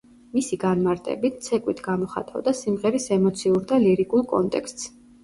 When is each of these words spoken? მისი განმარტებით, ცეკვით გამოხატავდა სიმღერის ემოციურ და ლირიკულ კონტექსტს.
მისი 0.35 0.57
განმარტებით, 0.61 1.35
ცეკვით 1.47 1.83
გამოხატავდა 1.87 2.53
სიმღერის 2.61 3.05
ემოციურ 3.17 3.61
და 3.73 3.79
ლირიკულ 3.85 4.25
კონტექსტს. 4.33 4.89